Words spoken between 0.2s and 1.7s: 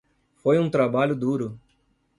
Foi um trabalho duro.